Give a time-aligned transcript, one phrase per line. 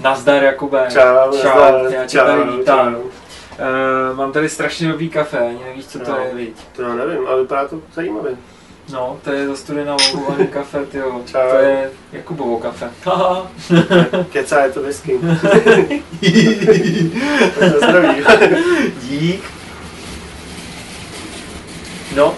[0.00, 0.86] Nazdar Jakube.
[0.92, 2.94] Čau, čau, nazdar, já tě čau, tady vítám.
[2.94, 3.00] čau.
[3.00, 6.16] Uh, mám tady strašně dobrý kafe, ani nevíš, co to No.
[6.18, 6.56] je, viď?
[6.76, 8.32] To já nevím, ale vypadá to zajímavě.
[8.92, 11.20] No, to je zastudená ovulovaný kafe, tyjo.
[11.26, 11.38] Čau.
[11.50, 12.90] To je Jakubovo kafe.
[13.04, 13.46] Haha.
[14.32, 15.18] Keca je to whisky.
[15.22, 15.34] Na
[17.76, 18.24] zdraví.
[19.02, 19.42] Dík.
[22.16, 22.34] No,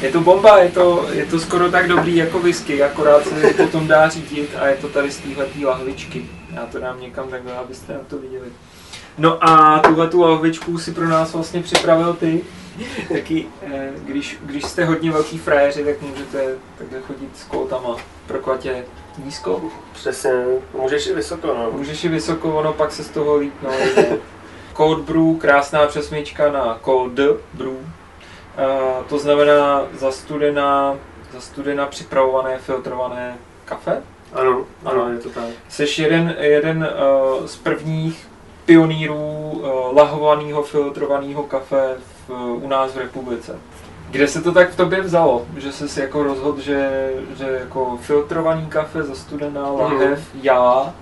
[0.00, 3.86] je to bomba, je to, je to skoro tak dobrý jako whisky, akorát se potom
[3.86, 6.24] dá řídit a je to tady z téhletý lahvičky.
[6.58, 8.48] Já to dám někam takhle, abyste na to viděli.
[9.18, 12.44] No a tuhle tu lahvičku si pro nás vlastně připravil ty.
[13.12, 17.96] Taky, eh, když, když jste hodně velký frajeři, tak můžete takhle chodit s koltama.
[18.26, 18.84] Proklatě
[19.24, 19.62] nízko,
[19.92, 20.30] Přesně,
[20.72, 21.70] můžeš i vysoko, no.
[21.72, 24.18] Můžeš i vysoko, ono pak se z toho líp nalejde.
[24.76, 27.12] Cold brew, krásná přesmička na cold
[27.54, 27.70] brew.
[27.70, 30.96] Uh, to znamená zastudená,
[31.32, 34.02] zastudená připravované, filtrované kafe.
[34.32, 35.44] Ano, ano, je to tak.
[35.68, 36.88] Jsi jeden, jeden
[37.38, 38.28] uh, z prvních
[38.64, 41.96] pionýrů uh, lahovaného, filtrovaného kafe
[42.28, 43.58] v, u nás v republice.
[44.10, 45.46] Kde se to tak v tobě vzalo?
[45.56, 50.94] Že jsi si jako rozhodl, že, že jako filtrovaný kafe, zastudená lahev, já,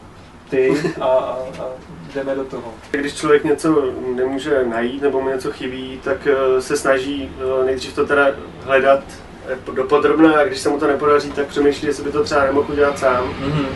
[0.51, 1.67] ty a, a, a
[2.15, 2.75] jdeme do toho.
[2.91, 7.95] Když člověk něco nemůže najít nebo mu něco chybí, tak eh, se snaží eh, nejdřív
[7.95, 8.27] to teda
[8.65, 9.03] hledat
[9.49, 12.73] eh, dopodrobna a když se mu to nepodaří, tak přemýšlí, jestli by to třeba nemohl
[12.73, 13.35] udělat sám.
[13.41, 13.67] Mhm.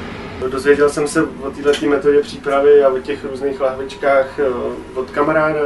[0.50, 4.44] Dozvěděl jsem se o této metodě přípravy a o těch různých lahvičkách eh,
[4.94, 5.60] od kamaráda,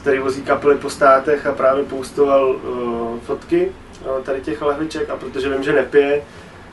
[0.00, 3.72] který vozí kapely po státech a právě poustoval eh, fotky
[4.22, 6.22] tady těch lahviček a protože vím, že nepije,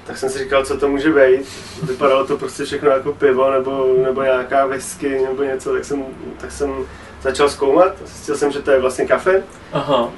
[0.08, 1.48] tak jsem si říkal, co to může být.
[1.84, 6.06] Vypadalo to prostě všechno jako pivo nebo, nebo nějaká whisky nebo něco, tak jsem,
[6.38, 6.74] tak jsem
[7.22, 7.94] začal zkoumat.
[8.06, 9.44] Zjistil jsem, že to je vlastně kafe
[9.74, 10.10] Aha.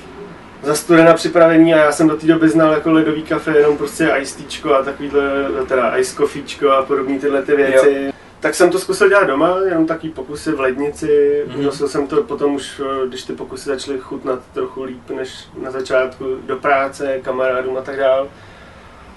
[0.64, 4.38] Zastudené připravení a já jsem do té doby znal jako ledový kafe jenom prostě ice
[4.38, 5.22] teachko a takovýhle,
[5.68, 8.04] teda ice coffeečko a podobné tyhle ty věci.
[8.06, 8.12] Jo.
[8.40, 11.44] Tak jsem to zkusil dělat doma, jenom takový pokusy v lednici.
[11.48, 11.56] Mhm.
[11.56, 11.66] Mm-hmm.
[11.66, 15.72] Nosil jsem to potom už, eh, když ty pokusy začaly chutnat trochu líp než na
[15.72, 18.28] začátku do práce, kamarádům a tak dál.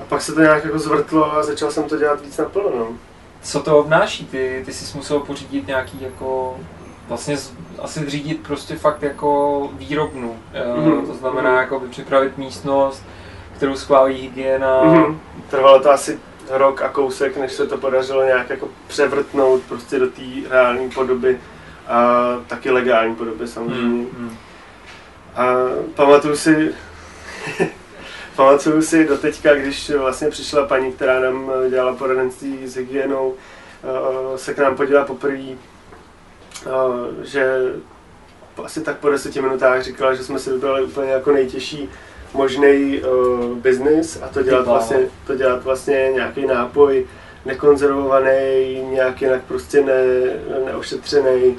[0.00, 2.70] A pak se to nějak jako zvrtlo a začal jsem to dělat víc naplno.
[2.78, 2.96] No.
[3.42, 4.26] Co to obnáší?
[4.26, 6.56] Ty, ty jsi musel pořídit nějaký jako
[7.10, 10.36] vlastně z, asi zřídit prostě fakt jako výrobnu.
[10.52, 10.84] Mhm.
[10.84, 11.06] Mm-hmm.
[11.06, 13.02] To znamená jako připravit místnost,
[13.56, 14.84] kterou schválí hygiena.
[14.84, 15.16] Mm-hmm.
[15.50, 16.18] Trvalo to asi
[16.50, 21.38] rok a kousek, než se to podařilo nějak jako převrtnout prostě do té reální podoby
[21.88, 23.82] a taky legální podoby samozřejmě.
[23.82, 24.36] Hmm, hmm.
[25.36, 25.44] A
[25.94, 26.74] pamatuju si,
[28.36, 34.38] pamatuju si do teďka, když vlastně přišla paní, která nám dělala poradenství s hygienou, eh,
[34.38, 35.38] se k nám podívala poprvé,
[37.22, 37.56] že
[38.64, 41.88] asi tak po deseti minutách říkala, že jsme si vybrali úplně jako nejtěžší
[42.34, 47.06] možný uh, biznis a to dělat, vlastně, to dělat vlastně nějaký nápoj
[47.46, 50.02] nekonzervovaný, nějak jinak prostě ne,
[50.64, 51.56] neošetřený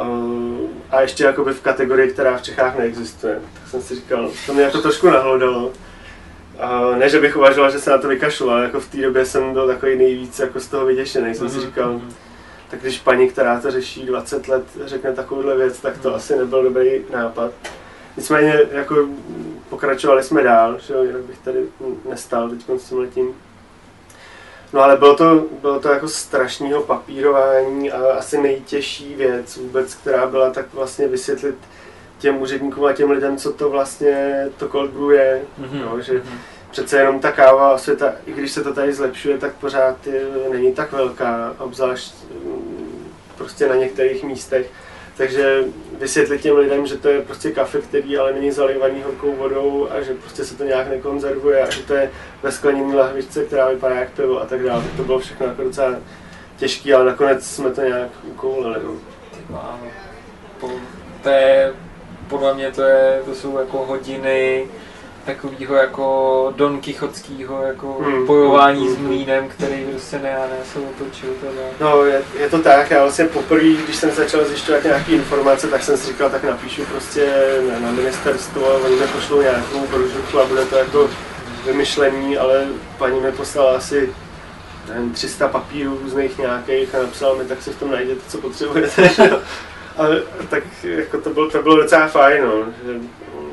[0.00, 0.56] uh,
[0.90, 3.40] a ještě jakoby v kategorii, která v Čechách neexistuje.
[3.54, 5.66] Tak jsem si říkal, to mě jako trošku nahlodalo.
[5.66, 9.24] Uh, ne, že bych uvažoval, že se na to vykašlu, ale jako v té době
[9.24, 11.34] jsem byl takový nejvíc jako z toho vyděšený.
[11.34, 12.12] Jsem si Mhm, říkal, mhm.
[12.70, 16.16] Tak když paní, která to řeší 20 let, řekne takovouhle věc, tak to Hmm.
[16.16, 17.50] asi nebyl dobrý nápad.
[18.16, 19.08] Nicméně jako
[19.68, 21.58] pokračovali jsme dál, že jo, jinak bych tady
[22.10, 23.34] nestal teď s tím letím.
[24.72, 30.26] No ale bylo to, bylo to jako strašného papírování a asi nejtěžší věc vůbec, která
[30.26, 31.54] byla tak vlastně vysvětlit
[32.18, 35.42] těm úředníkům a těm lidem, co to vlastně to cold brew je.
[35.58, 36.38] Mhm, No, že mhm.
[36.70, 40.20] přece jenom ta káva světa, i když se to tady zlepšuje, tak pořád je,
[40.50, 42.14] není tak velká, obzvlášť
[43.40, 44.66] prostě na některých místech.
[45.16, 45.64] Takže
[45.98, 50.02] vysvětlit těm lidem, že to je prostě kafe, který ale není zalivaný horkou vodou a
[50.02, 52.10] že prostě se to nějak nekonzervuje a že to je
[52.42, 54.84] ve skleněné lahvičce, která vypadá jak pivo a tak dále.
[54.96, 55.96] To bylo všechno jako docela
[56.56, 58.80] těžké, ale nakonec jsme to nějak ukoulili.
[59.50, 59.80] No.
[60.60, 60.70] Po,
[61.22, 61.72] to je,
[62.28, 64.66] podle mě to, je, to jsou jako hodiny
[65.24, 68.26] takového jako Don Kichotského jako Hmm.
[68.26, 69.06] bojování s Hmm.
[69.06, 71.62] mlínem, který prostě ne a ne se otočil teda.
[71.80, 72.90] No, je, je, to tak.
[72.90, 76.84] Já vlastně poprvé, když jsem začal zjišťovat nějaké informace, tak jsem si říkal, tak napíšu
[76.84, 77.32] prostě
[77.72, 81.10] na, na ministerstvo, oni mi pošlou nějakou brožurku a bude to jako
[81.66, 82.66] vymyšlení, ale
[82.98, 84.12] paní mi poslala asi
[84.88, 89.10] nevím, 300 papírů různých nějakých a napsala mi, tak si v tom najděte, co potřebujete.
[89.96, 92.52] Ale tak jako to bylo, to bylo docela fajn, no,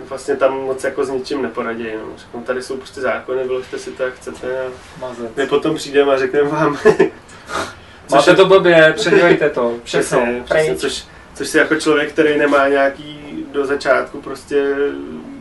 [0.09, 1.87] vlastně tam moc jako s ničím neporadí.
[1.95, 2.17] No.
[2.17, 4.71] Řeknu, tady jsou prostě zákony, vyložte si to, jak chcete a
[5.01, 5.35] Mazec.
[5.35, 6.77] my potom přijdeme a řekneme vám,
[8.11, 11.03] Máte to blbě, předělejte to, Přesně, přesně což,
[11.35, 14.75] což si jako člověk, který nemá nějaký do začátku prostě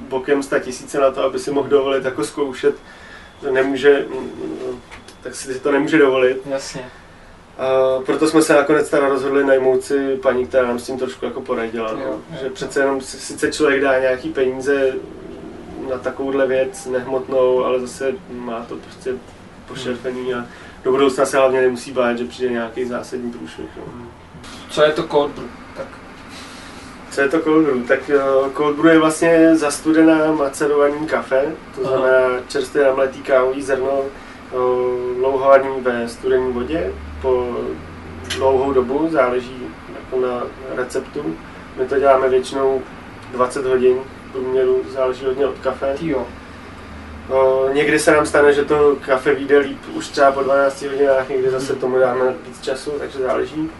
[0.08, 2.74] bokem 100 tisíce na to, aby si mohl dovolit jako zkoušet,
[3.40, 4.80] to nemůže, mm,
[5.22, 6.42] tak si to nemůže dovolit.
[6.46, 6.90] Jasně.
[7.58, 10.98] A Uh, proto jsme se nakonec teda rozhodli najmout si paní, která nám s tím
[10.98, 11.90] trošku jako poradila.
[11.90, 12.02] Jo, No.
[12.04, 12.18] jo.
[12.42, 14.92] Že přece jenom si- sice člověk dá nějaký peníze
[15.90, 19.12] na takovouhle věc nehmotnou, ale zase má to prostě
[19.68, 20.44] pošerpený a
[20.84, 23.68] do budoucna se hlavně nemusí bát, že přijde nějaký zásadní průšvih.
[23.76, 23.82] No.
[24.70, 25.48] Co je to cold brew?
[25.76, 25.86] Tak
[27.10, 27.86] Co je to cold brew?
[27.88, 28.00] Tak
[28.44, 31.44] uh, cold brew je vlastně zastudená macerovaný kafe,
[31.74, 34.00] to znamená čerstvě namletý kávový zrno,
[34.52, 36.92] uh, dlouhovaný ve studené vodě
[37.22, 37.56] po
[38.36, 40.42] dlouhou dobu, záleží jako na
[40.76, 41.36] receptu.
[41.76, 42.82] My to děláme většinou
[43.32, 43.96] 20 hodin
[44.28, 45.96] v průměru, záleží hodně od kafe.
[46.00, 46.26] jo.
[47.30, 51.28] O, někdy se nám stane, že to kafe vyjde líp už třeba po 12 hodinách,
[51.28, 53.70] někdy zase tomu dáme víc času, takže záleží.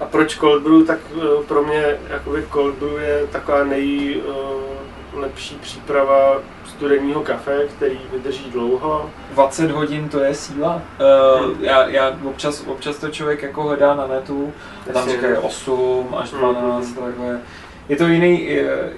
[0.00, 0.86] A proč cold brew?
[0.86, 3.64] Tak eh, pro mě jakoby cold brew je taková
[5.20, 9.10] nejlepší příprava studeného kafe, který vydrží dlouho.
[9.30, 10.82] 20 hodin to je síla.
[11.44, 14.52] Uh, já, já občas, občas to člověk jako hledá na netu,
[14.90, 16.94] a tam říkají 8 až Mm, 12, mm.
[16.94, 17.40] takhle.
[17.88, 18.90] Je to jiný, eh,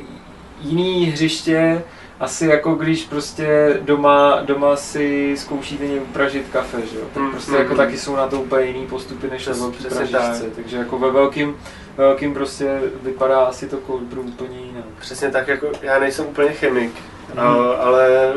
[0.61, 1.83] jiný hřiště,
[2.21, 7.05] asi jako když prostě doma, doma si zkoušíte někde upražit kafe, že jo?
[7.15, 7.77] Tak Mm, prostě mm, jako mm.
[7.77, 10.37] taky jsou na to úplně jiný postupy než ve Přes- tak.
[10.57, 11.57] Takže jako ve velkým,
[11.97, 14.85] velkým prostě vypadá asi to cold brew úplně jinak.
[15.01, 16.93] Přesně tak, jako já nejsem úplně chemik,
[17.29, 17.39] Mhm.
[17.41, 18.33] a, ale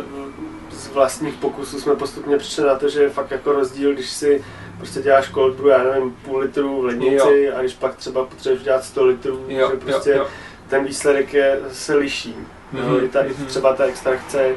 [0.72, 4.44] z vlastních pokusů jsme postupně přišli na to, že je fakt jako rozdíl, když si
[4.78, 8.64] prostě děláš cold brew, já nevím, půl litru v lednici a když pak třeba potřebuješ
[8.64, 10.28] dělat 100 litrů, Jo, že prostě jo, jo.
[10.70, 12.36] ten výsledek je, se liší.
[12.72, 13.46] Mhm, Jo, i ta, i mhm.
[13.46, 14.52] třeba ta extrakce.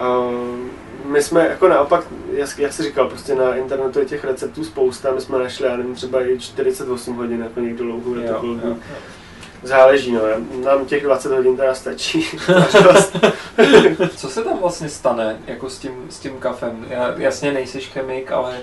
[0.00, 0.58] Uh,
[1.04, 5.12] my jsme jako naopak, jak, jak jsi říkal, prostě na internetu je těch receptů spousta,
[5.14, 8.76] my jsme našli, já nevím, třeba i 48 hodin jako někdo dlouhou jo,
[9.62, 10.20] Záleží, no,
[10.64, 12.26] nám těch 20 hodin teda stačí.
[14.16, 16.86] Co se tam vlastně stane jako s tím, s tím kafem?
[16.88, 18.58] Já, jasně nejseš chemik, ale,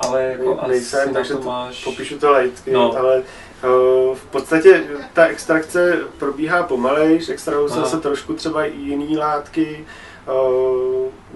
[0.00, 1.84] ale jako asi Nejsem, takže to to máš...
[1.84, 2.98] popíšu to lajtky, No.
[2.98, 9.84] ale uh, v podstatě ta extrakce probíhá pomalejš, extrahují se trošku třeba i jiný látky,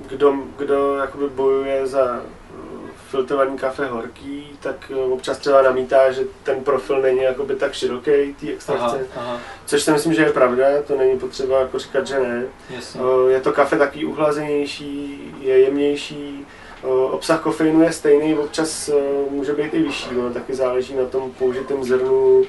[0.09, 6.23] kdo, kdo jakoby bojuje za uh, filtrovaný kafe horký, tak uh, občas třeba namítá, že
[6.43, 10.33] ten profil není jakoby tak široký té Aha, extrakce, aha, což si myslím, že je
[10.33, 12.45] pravda, to není potřeba jako říkat, že ne.
[12.71, 13.01] jasně.
[13.29, 16.47] Eh, Je to kafe takový uhlazenější, je jemnější,
[16.83, 18.95] eh, obsah kofeinu je stejný, občas eh,
[19.31, 22.47] může být i vyšší, no, taky záleží na tom použitém zrnu, eh,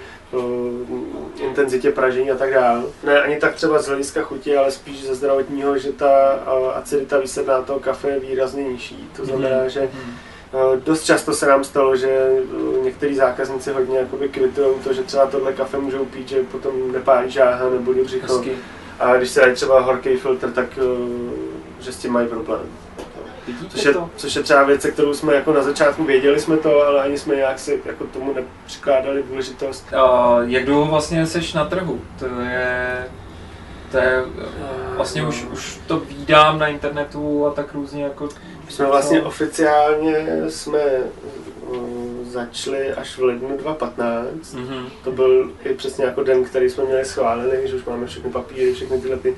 [1.40, 2.84] intenzitě pražení a tak dále.
[3.04, 7.20] Ne ani tak třeba z hlediska chuti, ale spíš ze zdravotního, že ta eh, acidita
[7.20, 9.10] výsledná toho kafe je výrazně nižší.
[9.16, 10.14] To znamená, Mhm, že mhm.
[10.54, 15.04] eh, dost často se nám stalo, že eh, některý zákazníci hodně jakoby kvitují to, že
[15.04, 18.44] třeba tohle kafe můžou pít, že potom nepálí žáha nebo břicho.
[19.00, 20.82] A když se dají třeba horký filtr, tak eh,
[21.80, 22.62] že s tím mají problém.
[23.70, 24.10] Což je, to?
[24.16, 27.36] což je třeba věc, kterou jsme jako na začátku věděli jsme to, ale ani jsme
[27.36, 29.94] nějak si jako tomu nepřikládali důležitost.
[29.94, 32.02] A jak dlouho vlastně seš na trhu?
[32.20, 33.08] To je...
[33.92, 34.24] To je
[34.96, 38.30] vlastně už, už to vídám na internetu a tak různě jako...
[38.70, 41.06] Jsme vlastně oficiálně jsme eh,
[42.24, 44.54] začali až v lednu 2015.
[44.54, 44.86] Mhm.
[45.04, 48.74] To byl i přesně jako den, který jsme měli schválený, že už máme všechny papíry,
[48.74, 49.36] všechny tyhle ty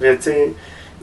[0.00, 0.56] věci.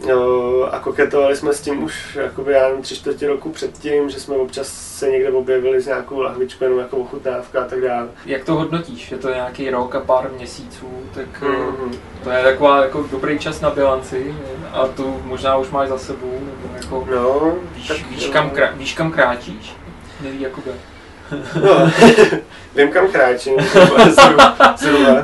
[0.07, 4.19] No, a koketovali jsme s tím už jakoby, já nevím, tři čtvrtě roku předtím, že
[4.19, 8.07] jsme občas se někde objevili s nějakou lahvičkou, jako ochutnávka a tak dále.
[8.25, 9.11] Jak to hodnotíš?
[9.11, 11.91] Je to nějaký rok a pár měsíců, tak Mhm.
[12.23, 14.35] to je taková jako dobrý čas na bilanci
[14.73, 18.71] a tu možná už máš za sebou, nebo jako No, víš, tak, víš, kam, krá,
[18.75, 19.73] víš kam kráčíš?
[20.21, 20.71] Neví Jakube.
[21.63, 21.91] No,
[22.75, 23.53] vím kam kráčím,
[24.09, 24.55] zhruba.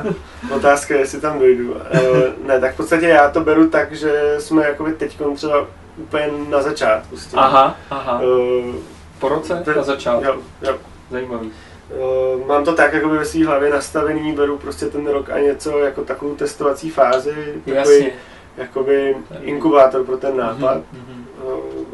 [0.50, 1.76] Otázka je, jestli tam dojdu.
[1.90, 2.00] Eh,
[2.46, 6.62] Ne, tak v podstatě já to beru tak, že jsme jakoby teď třeba úplně na
[6.62, 7.38] začátku s tím.
[7.38, 8.20] Aha, aha.
[8.24, 8.72] Eh,
[9.18, 10.24] Po roce Te- na začátku.
[10.24, 10.76] Jo, jo.
[11.10, 11.52] Zajímavý.
[11.90, 15.78] Eh, Mám to tak jakoby ve své hlavě nastavený, beru prostě ten rok a něco
[15.78, 18.10] jako takovou testovací fázi, takový Jasně.
[18.56, 20.74] jakoby inkubátor pro ten nápad.
[20.92, 21.24] Mhm, mhm.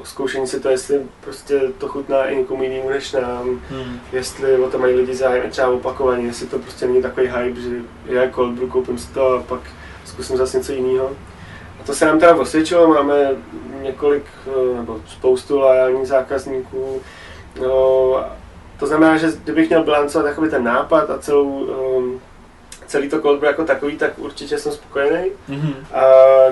[0.04, 4.00] Zkoušení si to, jestli prostě to chutná i někomu jinému než nám, Hmm.
[4.12, 7.76] jestli o to mají lidi zájem třeba opakovaně, jestli to prostě není takový hype, že
[8.06, 9.60] já cold brew, koupím si to a pak
[10.04, 11.10] zkusím zase něco jiného.
[11.80, 13.30] A to se nám teda osvědčilo, máme
[13.82, 17.00] několik, eh, nebo spoustu lojálních zákazníků.
[17.60, 18.24] No,
[18.78, 22.20] to znamená, že kdybych měl bilancovat jakoby ten nápad a celou, um,
[22.88, 25.30] celý to cold brew jako takový, tak určitě jsem spokojený.
[25.48, 25.74] Mhm.
[25.94, 26.02] A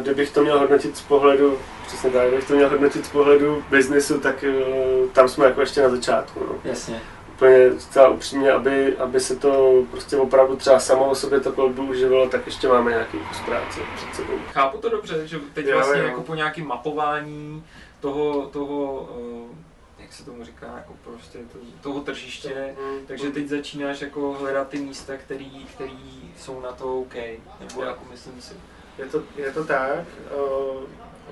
[0.03, 4.21] kdybych to měl hodnotit z pohledu, přesně tak, kdybych to měl hodnotit z pohledu biznesu,
[4.21, 6.41] tak uh, tam jsme jako ještě na začátku.
[6.41, 7.01] No Jasně.
[7.35, 11.83] úplně zcela upřímně, aby, aby se to prostě opravdu třeba samo o sobě to kolbu
[11.87, 14.33] uživilo, tak ještě máme nějaký kus práce před sebou.
[14.53, 16.07] Chápu to dobře, že teď Jo, vlastně jo.
[16.07, 17.65] jako po nějakém mapování
[18.01, 19.66] toho, toho eh,
[20.07, 24.69] jak se tomu říká, jako prostě to, toho tržiště, Mm, takže teď začínáš jako hledat
[24.69, 27.15] ty místa, který, který jsou na to OK,
[27.61, 28.55] nebo jako myslím si.
[28.99, 30.05] Je to, je to tak,
[30.37, 30.83] uh,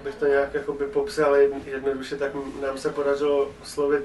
[0.01, 4.05] abych to nějak jakoby popsal jedn- jednoduše, tak nám se podařilo oslovit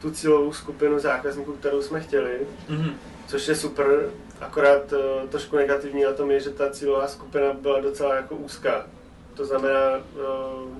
[0.00, 2.90] tu cílovou skupinu zákazníků, kterou jsme chtěli, Mhm.
[3.28, 7.80] což je super, akorát uh, trošku negativní na tom je, že ta cílová skupina byla
[7.80, 8.86] docela jako úzká.
[9.34, 10.76] To znamená, uh,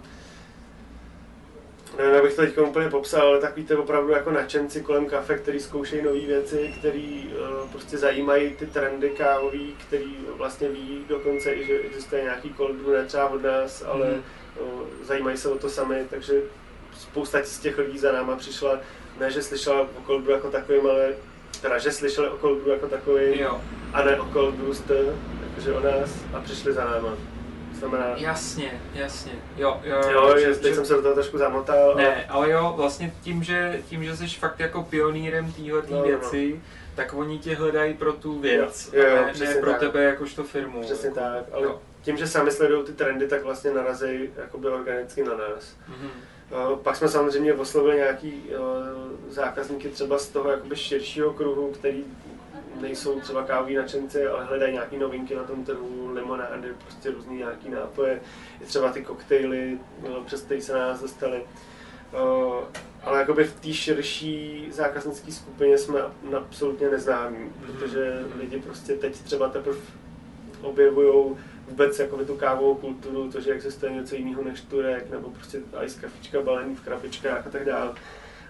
[1.98, 5.38] nevím, jak bych to teď úplně popsal, ale takový to opravdu jako nadšenci kolem kafe,
[5.38, 7.30] který zkoušejí nové věci, který
[7.62, 12.76] uh, prostě zajímají ty trendy kávový, který vlastně ví dokonce i, že existuje nějaký cold
[12.76, 14.22] brew, třeba od nás, ale Mhm.
[14.60, 16.32] uh, zajímají se o to sami, takže
[16.98, 18.78] spousta z těch lidí za náma přišla,
[19.20, 21.14] ne, že slyšela o cold brew jako takovým, ale
[21.62, 23.60] teda, že slyšeli o cold brew jako takovým, Jo,
[23.92, 24.94] a ne o cold brew jste,
[25.48, 27.16] jakože o nás, a přišli za náma.
[27.88, 31.94] Znamená, jasně, jasně, jo, jo, jo, že- teď že- jsem se do toho trošku zamotal,
[31.94, 35.96] Ne, ale jo, vlastně tím, že, tím, že jsi fakt jako pionýrem téhle No, no,
[35.96, 36.02] no.
[36.04, 36.60] věci,
[36.94, 39.80] tak oni tě hledají pro tu věc, Jo, jo, ne, ne pro tak.
[39.80, 40.80] tebe jakožto firmu.
[40.82, 41.80] přesně jako, tak, ale jo.
[42.02, 45.76] tím, že sami sledují ty trendy, tak vlastně narazí jakoby organicky na nás.
[45.88, 46.08] Mhm.
[46.52, 48.42] Eh, Pak jsme samozřejmě oslovili nějaký
[49.28, 52.04] zákazníky třeba z toho jakoby širšího kruhu, který
[52.80, 57.70] nejsou třeba kávoví nadšenci, ale hledají nějaké novinky na tom trhu, limonády, prostě různý nějaký
[57.70, 58.20] nápoje,
[58.62, 61.42] i třeba ty koktejly, eh, přes které se na nás dostali.
[62.14, 66.00] Eh, Ale jakoby v té širší zákaznické skupině jsme
[66.36, 69.78] absolutně neznámí, protože lidi prostě teď třeba teprve
[70.62, 71.36] objevují
[71.68, 76.00] vůbec jakoby tu kávovou kulturu, to, že existuje něco jiného než turek, nebo prostě ice
[76.00, 77.92] kafička balený v krabičkách a tak dále.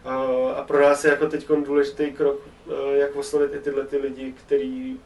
[0.05, 2.41] A- A pro nás je jako teď důležitý krok,
[2.71, 5.01] eh, jak oslovit i tyhle ty lidi, kteří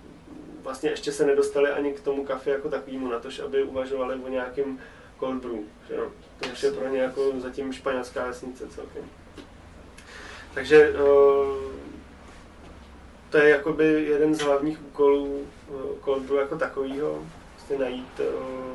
[0.62, 4.28] vlastně ještě se nedostali ani k tomu kafe jako takovému, na tož, aby uvažovali o
[4.28, 4.78] nějakém
[5.20, 5.58] cold brew.
[5.88, 6.10] Že jo?
[6.40, 9.02] To už je pro ně jako zatím španělská vesnice celkem.
[10.54, 10.98] Takže eh,
[13.30, 15.72] to je jakoby jeden z hlavních úkolů eh,
[16.04, 17.22] cold brew jako takového,
[17.54, 18.20] prostě najít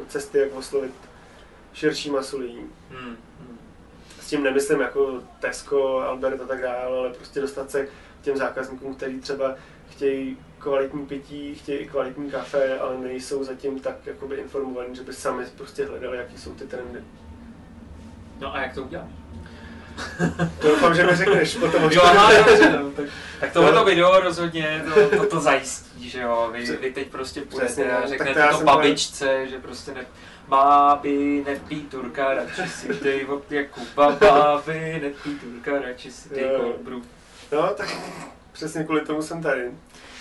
[0.07, 0.93] cesty, jak oslovit
[1.73, 2.61] širší masu lidí.
[2.89, 3.17] Hmm.
[4.31, 7.89] Tím nemyslím jako Tesco, Albert a tak dále, ale prostě dostat se k
[8.21, 9.55] těm zákazníkům, kteří třeba
[9.89, 15.13] chtějí kvalitní pití, chtějí i kvalitní kafe, ale nejsou zatím tak jakoby informovaní, že by
[15.13, 16.99] sami prostě hledali, jaký jsou ty trendy.
[18.39, 19.09] No a jak to uděláš?
[20.59, 21.91] To doufám, že mi řekneš potom.
[21.91, 23.05] Jo, aha, dobře, no, tak,
[23.39, 27.83] tak tohleto video rozhodně to, to, to zajistí, že jo, vy, vy teď prostě Přesně,
[27.83, 30.05] půjdete a řeknete to to babičce, že prostě ne,
[30.51, 36.45] báby, nepí turka, radši si dej od Jakuba, báby, nepí turka, radši si dej
[36.83, 36.99] brew.
[37.51, 37.97] No, tak
[38.51, 39.71] přesně kvůli tomu jsem tady.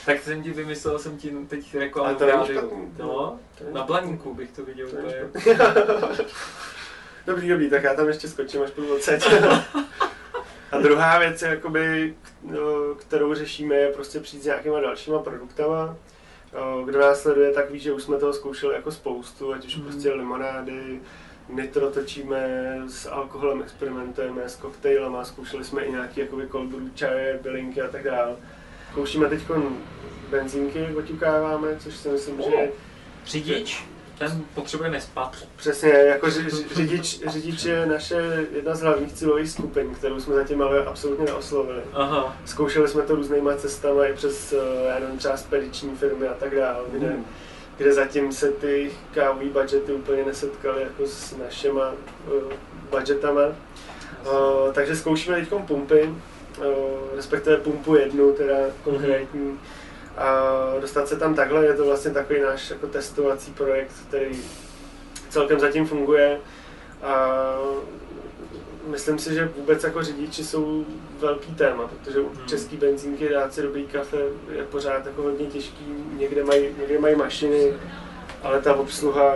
[0.07, 2.93] Tak jsem ti vymyslel, jsem ti teď reklamu Ale to rádiu.
[2.99, 3.39] No,
[3.73, 5.57] na blaníku bych to viděl To úplně.
[7.27, 9.33] Dobrý, dobrý, tak já tam ještě skočím až půl odsaď.
[10.73, 15.97] A druhá věc, jakoby, no, kterou řešíme, je prostě přijít s nějakýma dalšíma produktama.
[16.85, 19.85] Kdo nás sleduje, tak ví, že už jsme toho zkoušeli jako spoustu, ať už Mhm.
[19.85, 21.01] prostě limonády,
[21.49, 27.39] nitro točíme, s alkoholem experimentujeme, s koktejlama, zkoušeli jsme i nějaký jakoby cold brew čaje,
[27.43, 28.37] bylinky a tak dále.
[28.93, 29.41] Zkoušíme teď
[30.31, 32.71] benzínky, oťukáváme, což si myslím, že je
[33.27, 33.85] Řidič,
[34.21, 35.37] ten potřebuje nespat.
[35.57, 40.35] Přesně, jako ři- ři- řidič, řidič je naše jedna z hlavních cílových skupin, kterou jsme
[40.35, 41.81] zatím ale absolutně neoslovili.
[41.93, 42.37] Aha.
[42.45, 46.57] Zkoušeli jsme to různýma cestama i přes, eh, já nevím, třeba spediční firmy a tak
[46.57, 47.25] dále, kde, Mm.
[47.77, 52.53] kde zatím se ty kávové budgety úplně nesetkaly jako s našima uh,
[52.91, 53.43] budgetama.
[54.27, 56.03] Uh, takže zkoušíme teď pumpy,
[56.59, 56.65] uh,
[57.17, 59.59] respektive pumpu jednu, teda konkrétní.
[60.21, 60.31] A
[60.81, 64.43] dostat se tam takhle, je to vlastně takový náš jako testovací projekt, který
[65.29, 66.41] celkem zatím funguje.
[67.03, 67.37] A
[68.87, 70.85] myslím si, že vůbec jako řidiči jsou
[71.19, 72.47] velký téma, protože u Hmm.
[72.47, 74.17] český benzínky dát si dobrý kafe
[74.53, 75.85] je pořád jako hodně těžký,
[76.17, 77.73] někde mají, někde mají mašiny,
[78.43, 79.35] ale ta obsluha,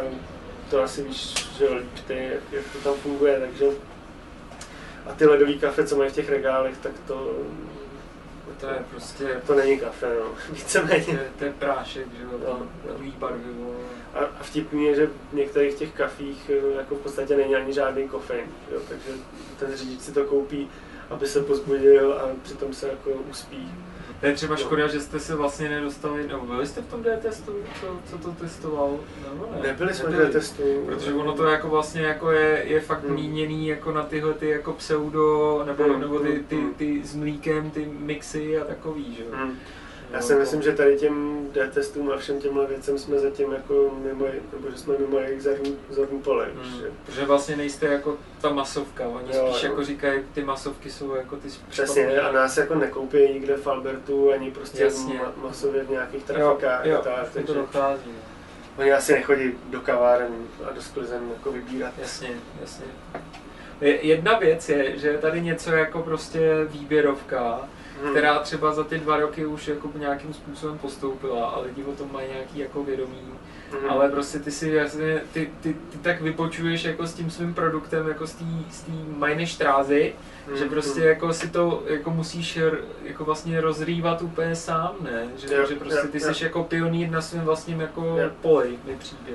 [0.71, 3.67] to asi víš, že líp ty, jak, jak to tam funguje, takže
[5.07, 7.33] a ty ledový kafe, co mají v těch regálech, tak to,
[8.61, 11.04] To je prostě, to není kafe, no, to víceméně.
[11.08, 12.66] je, to je prášek, že jo, No,
[12.99, 13.12] no.
[13.18, 13.75] barvivo.
[14.14, 17.73] A, a vtipný je, že v některých těch kafích eh, jako v podstatě není ani
[17.73, 19.08] žádný kofein, jo, takže
[19.58, 20.68] ten řidič si to koupí,
[21.11, 23.73] aby se pozbudil a přitom se jako uspí.
[24.25, 27.52] To je třeba škoda, že jste se vlastně nedostali, nebo byli jste v tom D-testu,
[27.81, 28.99] co, co to testoval?
[29.31, 29.69] Nebo ne?
[29.69, 30.62] Nebyli jsme na testu.
[30.87, 33.14] Protože ono to jako vlastně jako je, je fakt Hmm.
[33.14, 36.75] míněný jako na tyhle ty jako pseudo, nebo, Hmm, nebo ty, hmm, ty, hmm.
[36.75, 39.28] ty s mlíkem, ty mixy a takový, že jo.
[39.33, 39.59] Hmm.
[40.14, 44.26] Já si myslím, že tady těm D-testům a všem těmhle věcem jsme zatím jako mimo,
[44.52, 45.42] nebo že jsme mimo jejich
[45.90, 46.47] zorný pole.
[46.62, 46.80] Hmm.
[46.80, 49.71] Že, Protože vlastně nejste jako ta masovka, oni Jo, spíš jo.
[49.71, 54.33] jako říkají, ty masovky jsou jako ty přesně, a nás jako nekoupí nikde v Albertu,
[54.33, 55.14] ani prostě Jasně.
[55.14, 58.02] ma- masově v nějakých Jo, trafikách jo, a tak, takže to dochází.
[58.06, 58.83] no.
[58.83, 60.33] oni asi nechodí do kaváren
[60.68, 61.92] a do sklizen jako vybírat.
[61.99, 62.28] Jasně,
[62.61, 62.87] jasně.
[63.80, 67.68] Je- Jedna věc je, že je tady něco jako prostě výběrovka,
[68.04, 68.12] Hmm.
[68.12, 72.12] která třeba za ty dva roky už jako nějakým způsobem postoupila a lidi o tom
[72.12, 73.18] mají nějaký jako vědomí.
[73.73, 73.90] Mhm.
[73.90, 78.08] Ale prostě ty si jasně, ty, ty, ty tak vypočuješ jako s tím svým produktem,
[78.08, 78.84] jako z té z
[79.16, 80.11] Meine Straße,
[80.49, 80.56] Mhm.
[80.56, 82.58] že prostě jako si to jako musíš
[83.04, 85.28] jako vlastně rozrývat úplně sám, ne?
[85.37, 86.34] Že, Jo, že prostě ty jo.
[86.34, 88.30] jsi jako pionýr na svém vlastním jako Jo.
[88.42, 89.32] poli, mi přijde.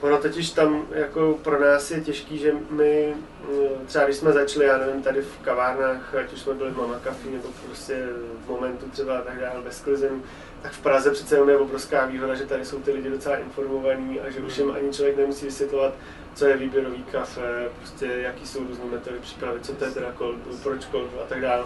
[0.00, 3.14] Ono totiž tam jako pro nás je těžký, že my
[3.48, 6.76] mm, třeba když jsme začali, já nevím, tady v kavárnách, ať už jsme byli v
[6.76, 8.06] Mama Café nebo prostě
[8.46, 10.22] v momentu třeba a tak dále, ve sklizen,
[10.62, 14.20] tak v Praze přece jenom je obrovská výhoda, že tady jsou ty lidi docela informovaní
[14.20, 15.94] a že už jim ani člověk nemusí vysvětlovat,
[16.34, 20.36] co je výběrový kafe, prostě jaký jsou různé metody přípravy, co to je teda cold
[20.62, 21.64] proč cold a tak dále.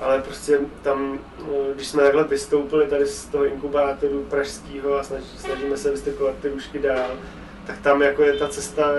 [0.00, 5.22] Ale prostě tam, eh, když jsme takhle vystoupili tady z toho inkubátoru pražského a snaž,
[5.36, 7.10] snažíme se vystykovat ty rušky dál,
[7.66, 8.92] tak tam jako je ta cesta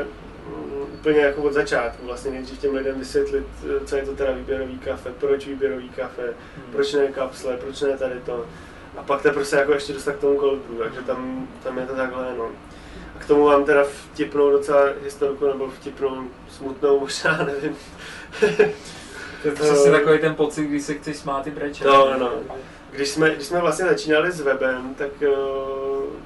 [0.47, 2.05] mm, úplně jako od začátku.
[2.05, 6.33] Vlastně nejdřív těm lidem vysvětlit, eh, co je to teda výběrový kafe, proč výběrový kafe,
[6.71, 8.45] proč ne kapsle, proč ne tady to.
[8.97, 11.85] A pak teprve se jako ještě dostat k tomu cold brew, takže tam, tam je
[11.85, 12.51] to takhle, no.
[13.15, 17.75] A k tomu mám teda vtipnou docela historku, nebo vtipnou, smutnou možná, nevím.
[19.41, 21.87] To je přesně takový ten pocit, když se chceš smát i brečet.
[21.87, 22.31] No, no.
[22.91, 25.27] Když jsme, když jsme vlastně začínali s webem, tak uh,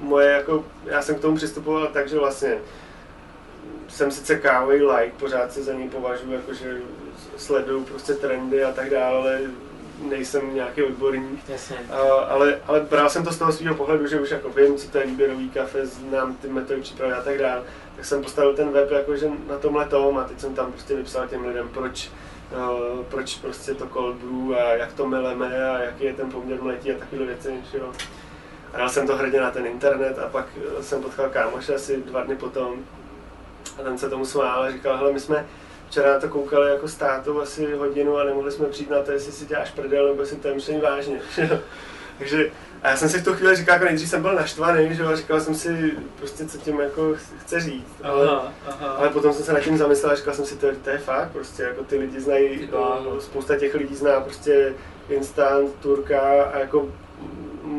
[0.02, 2.58] moje jako, já jsem k tomu přistupoval tak, že vlastně
[3.88, 6.76] jsem sice kávový like, pořád se za něj považuji, jakože
[7.36, 9.40] sleduju prostě trendy a tak dále, ale
[10.08, 11.48] nejsem nějaký odborník.
[11.48, 11.76] Jasně.
[11.90, 14.90] A, ale, ale bral jsem to z toho svého pohledu, že už jako vím, co
[14.90, 17.62] to je výběrový kafe, znám ty metody přípravy a tak dále.
[17.96, 21.28] Tak jsem postavil ten web jakože na tomhle tom a teď jsem tam prostě vypsal
[21.28, 22.10] těm lidem, proč,
[22.52, 26.62] uh, proč prostě to cold brew a jak to meleme a jaký je ten poměr
[26.62, 27.54] mletí a takové věci.
[27.72, 27.92] Že jo.
[28.76, 30.46] Dal jsem to hrdě na ten internet a pak
[30.78, 32.74] eh, jsem potkal kámoše asi dva dny potom
[33.80, 35.46] a ten se tomu smál a říkal, hele, my jsme
[35.88, 39.12] včera na to koukali jako s tátou asi hodinu a nemohli jsme přijít na to,
[39.12, 41.20] jestli si děláš prdel nebo jestli to je myšlení vážně.
[42.18, 42.50] Takže
[42.82, 45.16] a já jsem si v tu chvíli říkal, jako nejdřív jsem byl naštvaný, že a
[45.16, 47.94] říkal jsem si prostě, co tím jako chce říct.
[48.02, 48.88] Ale, Aha, aha.
[48.88, 50.98] ale potom jsem se nad tím zamyslel a říkal jsem si, to, je- to je
[50.98, 54.74] fakt, prostě jako ty lidi znají, eh, spousta těch lidí zná prostě
[55.08, 56.20] instant, turka
[56.54, 56.88] a jako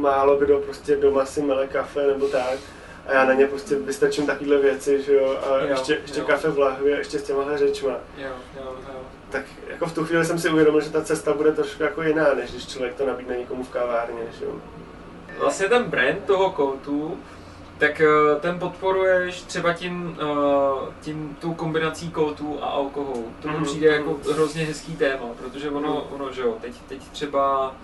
[0.03, 2.59] málo kdo prostě doma si mele kafe nebo tak.
[3.07, 6.25] A já na ně prostě vystačím takovéhle věci, že jo, a Jo, ještě, ještě jo.
[6.25, 7.91] kafe v lahvi, ještě s těmahle řečma.
[8.17, 8.63] Jo, jo,
[8.93, 8.99] jo.
[9.29, 12.33] Tak jako v tu chvíli jsem si uvědomil, že ta cesta bude trošku jako jiná,
[12.33, 14.51] než když člověk to nabídne někomu v kavárně, že jo.
[15.39, 17.17] Vlastně ten brand toho koutu,
[17.77, 23.27] tak eh, ten podporuješ třeba tím, eh, tím tou kombinací kótů a alkoholu.
[23.41, 24.33] To mi Mhm, přijde jako mhm.
[24.33, 27.75] hrozně hezký téma, protože ono, ono že jo, teď, teď třeba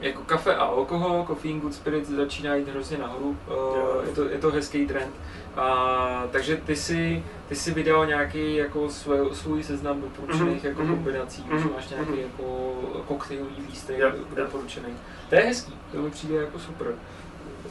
[0.00, 4.24] jako kafe a alkohol, Coffee and Good Spirits začíná jít hrozně nahoru, eh, je to,
[4.24, 5.14] je to hezký trend.
[5.56, 10.82] A, takže ty si, ty si vydal nějaký jako svůj, svůj seznam doporučených Mhm, jako
[10.82, 12.20] mhm, kombinací, mhm, už máš nějaký mhm.
[12.20, 12.74] jako
[13.06, 14.12] koktejlový lístek jo.
[14.36, 14.94] doporučený.
[15.28, 16.94] To je hezký, to mi přijde jako super.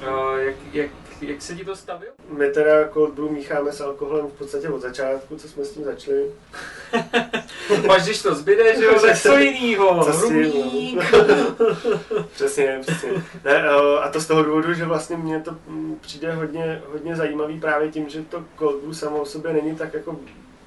[0.08, 2.10] A jak, jak, jak se ti to stavil?
[2.30, 5.84] My teda cold brew mícháme s alkoholem v podstatě od začátku, co jsme s tím
[5.84, 6.32] začali.
[7.90, 11.00] Až když to zbyde, že jo, tak co jinýho, rubík.
[12.34, 13.10] přesně, přesně.
[13.44, 17.16] Ne, eh, a to z toho důvodu, že vlastně mně to mm, přijde hodně, hodně
[17.16, 20.20] zajímavý právě tím, že to cold brew samo o sobě není tak jako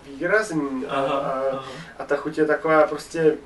[0.06, 1.64] výrazný a, Aha, a, aha.
[1.98, 3.36] a ta chuť je taková prostě,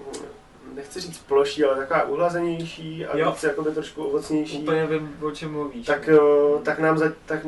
[0.74, 3.30] nechci říct ploší, ale taková uhlazenější a Jo.
[3.30, 4.58] víc jakoby trošku ovocnější.
[4.58, 5.86] Úplně vím, o čem mluvíš.
[5.86, 6.18] tak, eh,
[6.62, 7.46] tak nám za, tak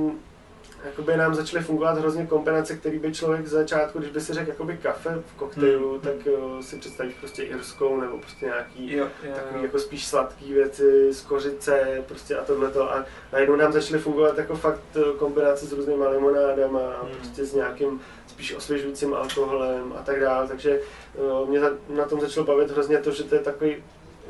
[0.87, 4.49] jakoby nám začaly fungovat hrozně kombinace, který by člověk z začátku, když by si řekl
[4.51, 6.01] jakoby kafe v koktejlu, Hmm.
[6.01, 9.62] tak eh, si představíš prostě irskou nebo prostě nějaký jo, jo, takový jo.
[9.62, 14.57] jako spíš sladký věci z kořice prostě a tohleto a najednou nám začaly fungovat jako
[14.57, 17.14] fakt eh, kombinace s různýma limonádama a Hmm.
[17.16, 20.81] prostě s nějakým spíš osvěžujícím alkoholem a tak dále, takže
[21.14, 23.77] eh, mě na tom začalo bavit hrozně to, že to je takový,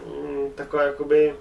[0.07, 1.35] mm, taková jakoby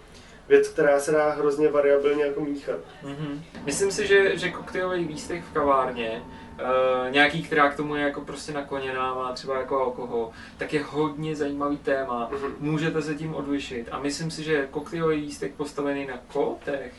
[0.48, 2.80] věc, která se dá hrozně variabilně jako míchat.
[3.04, 3.44] Mhm.
[3.66, 6.22] Myslím si, že, že koktejlový lístek v kavárně,
[6.62, 10.84] uh, nějaký, která k tomu je jako prostě nakloněná, má třeba jako alkohol, tak je
[10.84, 12.30] hodně zajímavý téma.
[12.32, 12.56] Mhm.
[12.60, 13.88] Můžete se tím odlišit.
[13.92, 16.94] A myslím si, že koktejlový lístek postavený na kótech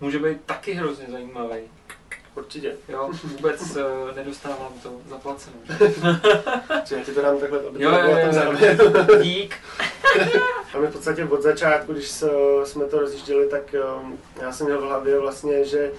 [0.00, 1.60] může být taky hrozně zajímavý.
[2.34, 2.76] Určitě.
[2.88, 5.56] Jo, vůbec uh, nedostávám to zaplacené.
[6.84, 8.32] Že já ti to dám takhle, aby Jo, to jo, jo, jo.
[8.32, 8.76] zároveň.
[9.22, 9.54] Dík.
[10.74, 12.22] A my v podstatě od začátku, když
[12.64, 15.92] jsme to rozjížděli, tak um, já jsem měl v hlavě vlastně, že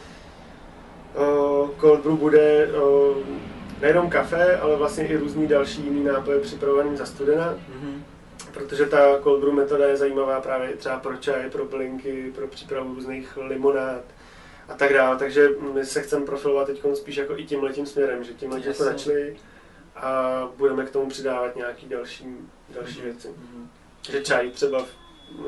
[1.16, 3.18] uh, cold brew bude uh,
[3.82, 7.56] nejenom kafe, ale vlastně i různý další jiný nápoje připravovaný za studena.
[7.70, 8.04] Mhm.
[8.54, 12.96] Protože ta cold brew metoda je zajímavá právě třeba pro čaj, pro bylinky, pro přípravu
[12.96, 14.02] různých limonád
[14.70, 15.18] a tak dále.
[15.18, 18.86] Takže my se chceme profilovat teď spíš jako i tímhletím směrem, že tímhle jsme Jasně.
[18.86, 19.36] začali
[19.96, 22.38] a budeme k tomu přidávat nějaký další,
[22.70, 23.28] další věci.
[23.28, 23.70] Mhm.
[24.10, 24.88] Že čaj třeba v,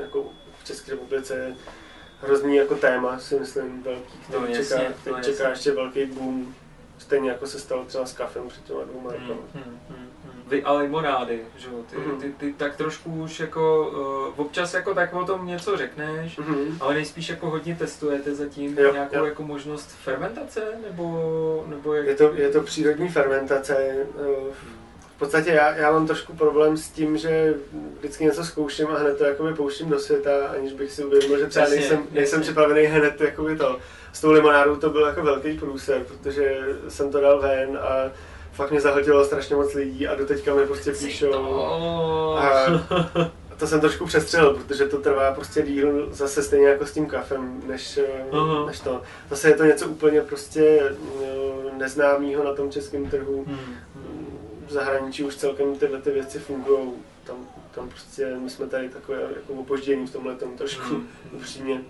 [0.01, 0.25] jako
[0.61, 1.55] v České republice je
[2.21, 5.47] hrozný jako téma, si myslím, velký, který No, čeká, jasně, který no, čeká jasně.
[5.51, 6.55] ještě velký boom.
[6.97, 9.41] Stejně jako se stalo třeba s kafem před těma dvouma Hmm, rokama.
[9.53, 10.43] hmm, hmm, hmm.
[10.47, 12.21] Vy a limonády, že jo, ty, Mhm.
[12.21, 13.91] ty, ty, tak trošku už jako,
[14.37, 16.77] uh, občas jako tak o tom něco řekneš, Mhm.
[16.79, 19.25] ale nejspíš jako hodně testujete zatím Jo, nějakou jo.
[19.25, 22.05] jako možnost fermentace, nebo, nebo jak?
[22.07, 23.77] Je to, je to přírodní fermentace.
[23.77, 24.05] eh,
[25.15, 27.53] V podstatě já, já mám trošku problém s tím, že
[27.99, 31.47] vždycky něco zkouším a hned to jakoby pouštím do světa, aniž bych si uvědomil, že
[31.47, 33.77] třeba nejsem, nejsem připravený hned jakoby to.
[34.13, 38.11] S tou limonádou to byl jako velký průser, protože jsem to dal ven a
[38.53, 41.33] fakt mě zahltilo strašně moc lidí a doteďka mi prostě píšou.
[42.37, 42.65] A
[43.57, 47.61] to jsem trošku přestřelil, protože to trvá prostě díl zase stejně jako s tím kafem,
[47.67, 47.99] než,
[48.31, 48.65] Aha.
[48.65, 49.01] než to.
[49.29, 53.43] Zase je to něco úplně prostě eh, neznámého na tom českém trhu.
[53.47, 53.75] Hmm.
[54.67, 56.91] V zahraničí už celkem tyhle ty věci fungují.
[57.23, 57.35] Tam,
[57.75, 61.07] tam prostě my jsme tady takové jako opoždění v tomhle tom trošku Hmm.
[61.31, 61.81] upřímně.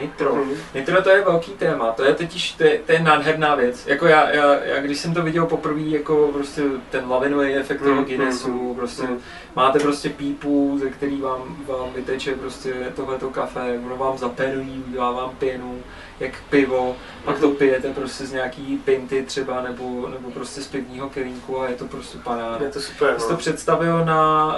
[0.00, 0.34] Nitro.
[0.34, 0.54] Mhm.
[0.74, 3.86] Nitro to je velký téma, to je totiž, to je, to je nádherná věc.
[3.86, 7.94] Jako já, já, já, když jsem to viděl poprvé, jako prostě ten lavinový efekt toho
[7.94, 9.18] Mm, Guinnessu, mm, prostě mm.
[9.56, 15.10] máte prostě pípu, ze který vám, vám vyteče prostě tohleto kafe, ono vám zaperují, udělá
[15.10, 15.82] vám pěnu,
[16.20, 21.08] jak pivo, pak to pijete prostě z nějaký pinty třeba, nebo, nebo prostě z pivního
[21.10, 22.58] kelímku a je to prostě paráda.
[22.64, 23.14] Je to super.
[23.18, 23.38] Jsi to No.
[23.38, 24.54] představil na,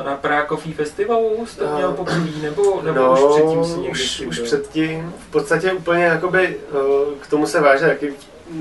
[0.00, 1.76] eh, na Prague Coffee Festivalu, jsi to No.
[1.76, 5.12] měl poprvé, nebo, nebo no, už předtím si někde už, už předtím.
[5.28, 8.14] V podstatě úplně jakoby, eh, k tomu se váže taky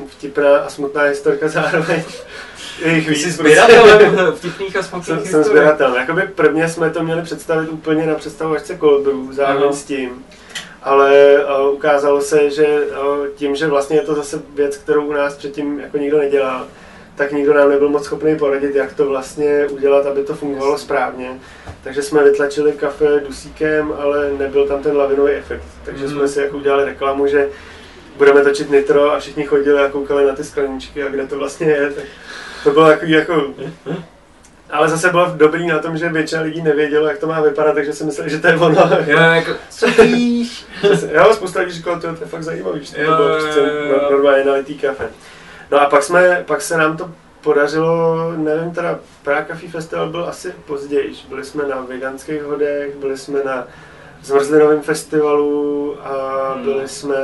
[0.08, 2.04] vtipná a smutná historka zároveň.
[2.86, 5.96] Jejich Ty jsi víc, sběratelem vtipných a smutných Jsem, jsem sběratel.
[5.96, 9.74] Jakoby prvně jsme to měli představit úplně na představovačce Cold Brew, zároveň Ano.
[9.74, 10.26] s tím.
[10.84, 11.36] Ale
[11.68, 15.36] uh, ukázalo se, že uh, tím, že vlastně je to zase věc, kterou u nás
[15.38, 16.68] předtím jako nikdo nedělal,
[17.16, 21.40] tak nikdo nám nebyl moc schopný poradit, jak to vlastně udělat, aby to fungovalo správně.
[21.84, 25.64] Takže jsme vytlačili kafe dusíkem, ale nebyl tam ten lavinový efekt.
[25.86, 26.14] Takže Mhm.
[26.14, 27.50] jsme si jako udělali reklamu, že
[28.18, 31.68] budeme točit nitro a všichni chodili a koukali na ty skleničky a kde to vlastně
[31.68, 31.92] je.
[31.96, 32.04] Tak
[32.64, 33.54] to bylo takový jako
[34.70, 37.94] ale zase bylo dobrý na tom, že většina lidí nevědělo, jak to má vypadat, takže
[37.94, 38.90] si mysleli, že to je ono.
[39.06, 40.66] Jo, jako, co víš?
[41.12, 44.78] jo, spousta lidí říkalo, to je fakt zajímavý, že to bylo prostě no- normálně nalitý
[44.78, 45.08] kafe.
[45.72, 50.26] No a pak, jsme, pak se nám to podařilo, nevím, teda Prague Coffee Festival byl
[50.30, 51.14] asi později.
[51.30, 53.68] Byli jsme na veganských hodech, byli jsme na
[54.24, 56.14] zmrzlinovém festivalu a
[56.54, 56.64] Hmm.
[56.64, 57.16] byli jsme,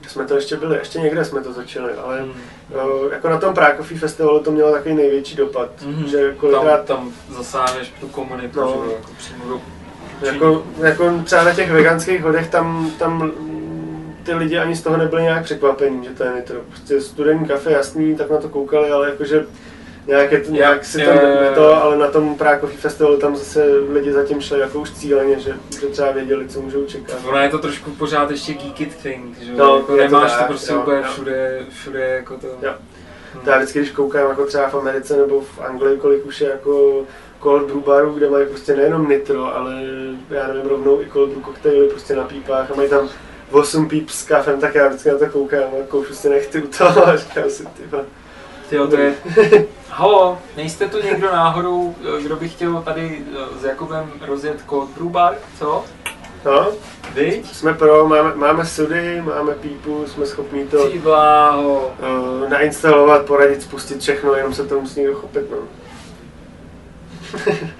[0.00, 2.32] kde jsme to ještě byli, ještě někde jsme to točili, ale Hmm.
[2.74, 6.06] Jo, jako na tom Coffee Festivalu to mělo takový největší dopad, Mhm.
[6.06, 8.82] že Tam, kolikrát tam zasáhneš tu komunitu, No.
[8.86, 9.60] že jako přímo do...
[10.26, 13.32] Jako, jako třeba na těch veganských hodech tam, tam
[14.22, 16.60] ty lidi ani z toho nebyli nějak překvapení, že to je nitro.
[16.68, 19.46] Prostě studený kafe, jasný, tak na to koukali, ale jakože
[20.06, 23.64] nějak, je to, nějak si to ne to, ale na tom Coffee Festivalu tam zase
[23.92, 27.16] lidi zatím šli jako už cíleně, že, že třeba věděli, co můžou čekat.
[27.28, 30.32] Ono je to trošku pořád ještě geek it thing, že No, jako je to nemáš
[30.32, 31.04] to, tak, prostě jo, úplně jo.
[31.12, 32.46] všude, všude jako to...
[32.46, 32.74] Jo.
[33.34, 33.42] Hmm.
[33.44, 36.48] To já vždycky, když koukám jako třeba v Americe nebo v Anglii, kolik už je
[36.48, 37.02] jako
[37.42, 39.72] cold brew barů, kde mají prostě nejenom nitro, ale
[40.30, 43.08] já nevím, rovnou i cold brew koktejly prostě na pípách a mají tam
[43.50, 46.66] 8 píp s kafem, tak já vždycky na to koukám a koušu si nechty u
[46.66, 47.68] toho a říkám si,
[48.70, 49.14] ty to je...
[49.88, 55.08] Halo, nejste tu někdo náhodou, kdo by chtěl tady eh, s Jakubem rozjet cold brew
[55.08, 55.84] bar, co?
[56.44, 56.68] No,
[57.14, 57.54] Viď?
[57.54, 64.34] jsme pro, máme, máme sudy, máme pípu, jsme schopni to uh, nainstalovat, poradit, spustit všechno,
[64.34, 65.58] jenom se to musí někdo chopit, no.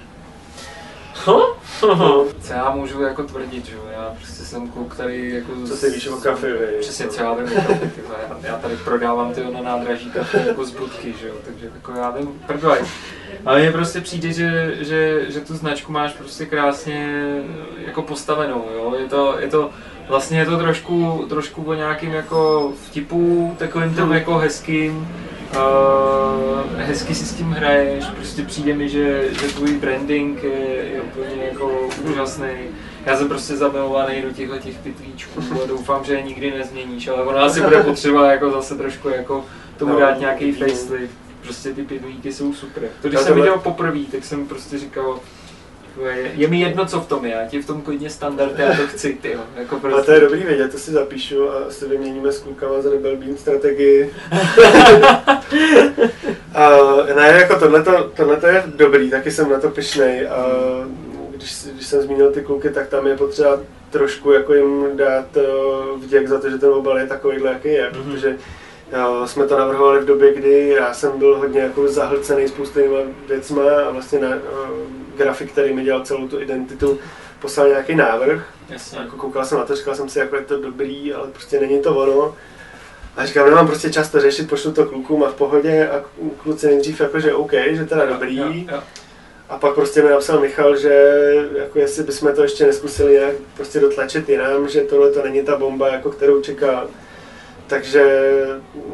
[1.24, 5.52] Co já můžu jako tvrdit, že jo, já prostě jsem kluk, který jako...
[5.68, 6.80] Co ty víš o kafe, vej?
[6.80, 10.64] Přesně, co já vím o kafe, já, já tady prodávám ty na nádraží kafe jako
[10.64, 12.78] z budky, že jo, takže jako já vím, prdoj.
[13.46, 17.22] Ale mně prostě přijde, že, že, že tu značku máš prostě krásně
[17.78, 19.70] jako postavenou, jo, je to, je to,
[20.10, 24.12] vlastně je to trošku, trošku o nějakým jako vtipu, takovým tom Hmm.
[24.12, 25.08] jako hezkým,
[25.56, 30.50] Uh, hezky si s tím hraješ, prostě přijde mi, že, že tvůj branding je,
[30.94, 32.48] je úplně jako úžasný.
[33.06, 37.22] Já jsem prostě zamilovaný do těchto těch pitvíčků a doufám, že je nikdy nezměníš, ale
[37.22, 39.44] ono asi bude potřeba jako zase trošku jako
[39.76, 40.66] tomu No, dát nějaký no.
[40.66, 41.14] facelift.
[41.42, 42.82] Prostě ty pitlíky jsou super.
[43.02, 45.20] To když jsem viděl poprvé, tak jsem prostě říkal,
[46.04, 48.76] Je, je mi jedno, co v tom je, já ti v tom klidně standard, já
[48.76, 49.40] to chci, ty jo.
[49.56, 50.00] Jako prostě.
[50.00, 53.16] A to je dobrý vědět, to si zapíšu a si vyměníme s klukama za Rebel
[53.16, 54.14] Bean strategii.
[56.54, 56.70] a
[57.16, 60.28] ne, jako tohleto, tohleto je dobrý, taky jsem na to pišnej.
[60.28, 60.46] A
[61.30, 66.00] když, když jsem zmínil ty kluky, tak tam je potřeba trošku jako jim dát uh,
[66.00, 68.12] vděk za to, že ten obal je takovýhle, jaký je, mm-hmm.
[68.12, 68.36] protože
[68.98, 72.96] Jo, jsme to navrhovali v době, kdy já jsem byl hodně jako zahlcený spoustými
[73.28, 76.98] věcma a vlastně na, uh, grafik, který mi dělal celou tu identitu,
[77.40, 78.46] poslal nějaký návrh.
[78.68, 78.98] Jasně.
[78.98, 81.80] Jako koukal jsem na to, říkal jsem si, jako je to dobrý, ale prostě není
[81.82, 82.34] to ono.
[83.16, 86.04] A říkám, nemám prostě čas to řešit, pošlu to klukům a v pohodě a
[86.42, 88.36] kluci nejdřív jako, že OK, že teda jo, dobrý.
[88.36, 88.82] Jo, jo.
[89.48, 91.22] A pak prostě mi napsal Michal, že
[91.54, 95.56] jako jestli bychom to ještě neskusili nějak prostě dotlačit jinam, že tohle to není ta
[95.56, 96.88] bomba, jako kterou čekal.
[97.66, 98.32] Takže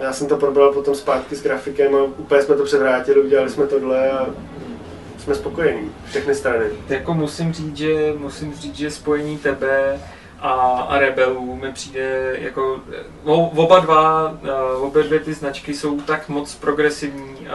[0.00, 3.66] já jsem to probral potom zpátky s grafikem a úplně jsme to převrátili, udělali jsme
[3.66, 4.26] tohle a
[5.26, 6.64] jsme spokojení, všechny strany.
[6.88, 10.00] Jako musím říct, že, musím říct, že spojení tebe
[10.40, 10.50] a,
[10.88, 12.80] a Rebelů mi přijde jako,
[13.24, 14.38] o, oba dva,
[14.78, 17.48] obě dvě ty značky jsou tak moc progresivní,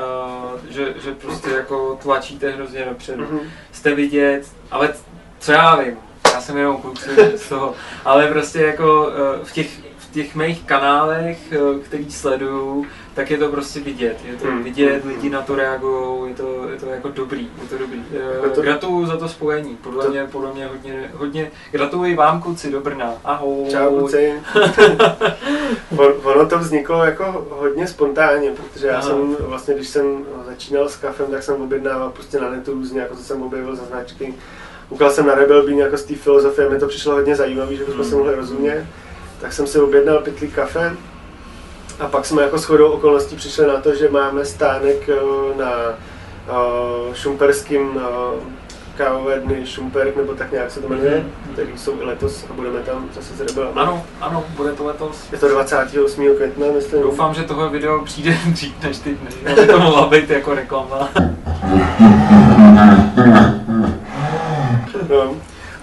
[0.70, 3.24] že, že prostě jako tlačíte hrozně dopředu.
[3.24, 3.50] Mm-hmm.
[3.72, 4.94] Jste vidět, ale
[5.40, 5.98] co já vím,
[6.34, 7.00] já jsem jenom kluk
[7.36, 7.74] z toho,
[8.06, 9.12] ale prostě jako
[9.44, 14.18] v těch těch mých kanálech, eh, který sleduju, tak je to prostě vidět.
[14.26, 14.64] Je to hmm.
[14.64, 18.04] vidět, lidi na to reagují, je to, je to jako dobrý, je to dobrý.
[18.46, 18.62] Eh, to...
[18.62, 20.12] Gratuluju za to spojení, podle to...
[20.12, 23.70] mě, podle mě hodně, hodně, gratuluji vám kluci do Brna, ahoj.
[23.72, 24.34] Čau kluci.
[26.24, 29.02] ono to vzniklo jako hodně spontánně, protože já Aha.
[29.02, 33.16] jsem vlastně, když jsem začínal s kafem, tak jsem objednával prostě na netu různě, jako
[33.16, 34.34] co jsem objevil za značky.
[34.90, 37.86] Koukal jsem na Rebel Bean jako z té filozofie, mi to přišlo hodně zajímavé, že
[37.86, 38.10] bychom hmm.
[38.10, 38.86] se mohli rozumět
[39.42, 40.96] tak jsem si objednal pytlík kafe
[42.02, 45.16] a pak jsme jako shodou okolností přišli na to, že máme stánek eh,
[45.58, 48.02] na uh, šumperským
[48.98, 51.54] kávové dny Šumperk, nebo tak nějak se to jmenuje, mm-hmm.
[51.54, 53.74] který jsou i letos a budeme tam zase s rebelami.
[53.76, 55.32] Ano, ano, bude to letos.
[55.32, 56.36] Je to 28.
[56.36, 57.02] května, myslím.
[57.02, 61.10] Doufám, že tohle video přijde dřív než ty dny, aby to mohla být jako reklama.
[65.10, 65.36] no.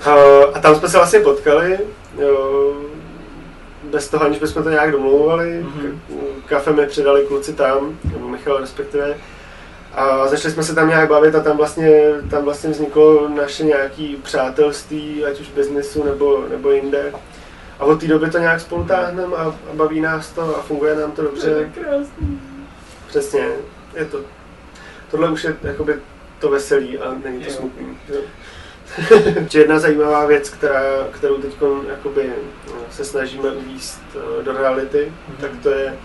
[0.04, 0.14] A,
[0.54, 1.78] a tam jsme se vlastně potkali,
[2.18, 2.72] jo,
[3.90, 5.64] bez toho, aniž bychom to nějak domlouvali.
[5.64, 5.98] Mm-hmm.
[6.46, 9.16] Kafe mi přidali kluci tam, nebo Michal respektive.
[9.92, 14.08] A začali jsme se tam nějak bavit a tam vlastně, tam vlastně vzniklo naše nějaké
[14.22, 17.12] přátelství, ať už v biznesu nebo, nebo jinde.
[17.78, 20.94] A od té doby to nějak spolu táhneme a, a baví nás to a funguje
[20.96, 21.50] nám to dobře.
[21.50, 22.40] To je krásný.
[23.06, 23.48] Přesně,
[23.94, 24.20] je to.
[25.10, 25.94] Tohle už je jakoby
[26.38, 27.98] to veselý a není to smutný.
[28.08, 28.20] Jo.
[29.54, 31.54] jedna zajímavá věc, která, kterou teď
[31.88, 32.32] jakoby,
[32.66, 35.40] no, se snažíme uvíst uh, do reality, mm-hmm.
[35.40, 35.96] tak to je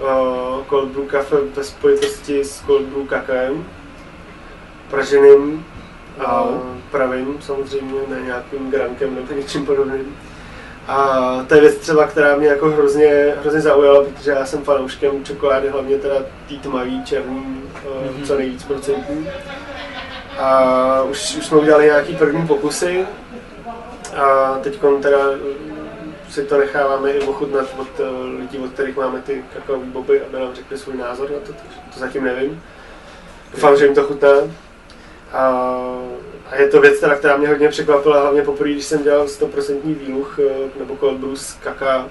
[0.00, 3.64] uh, cold brew kafe ve spojitosti s cold brew kakaem,
[4.90, 5.66] praženým
[6.26, 6.44] a
[6.90, 10.16] pravým samozřejmě, ne nějakým grankem nebo něčím podobným.
[10.88, 15.24] A to je věc třeba, která mě jako hrozně, hrozně zaujala, protože já jsem fanouškem
[15.24, 16.14] čokolády, hlavně teda
[16.48, 18.26] tý tmavý, černý, mm-hmm.
[18.26, 19.28] co nejvíc procentní.
[20.38, 23.06] A už, už jsme udělali nějaký první pokusy
[24.16, 25.18] a teď teda
[26.30, 30.40] si to necháváme i ochutnat od uh, lidí, od kterých máme ty kakaový boby, aby
[30.40, 31.62] nám řekli svůj názor na to, to,
[31.96, 32.62] zatím nevím.
[33.52, 34.28] Doufám, že jim to chutná.
[35.32, 35.68] A,
[36.50, 39.80] a je to věc, teda, která mě hodně překvapila, hlavně poprvé, když jsem dělal 100%
[39.84, 42.08] výluch eh, nebo cold brew z kaká,